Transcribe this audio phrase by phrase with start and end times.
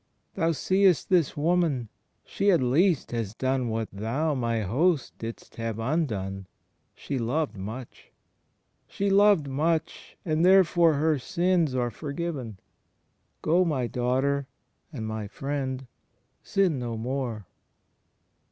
[0.35, 1.87] ''Thou seest this woman...
[2.25, 6.47] She at least has done what thou, my host, didst leave undone...
[6.95, 8.11] She loved much.
[8.87, 10.17] She loved much...
[10.25, 12.57] And therefore her sins are forgiven.
[13.43, 14.47] Go, my daughter,
[14.91, 15.85] and my friend.
[16.41, 17.45] Sin no more."